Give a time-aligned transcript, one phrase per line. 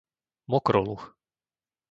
[0.49, 1.03] Mokroluh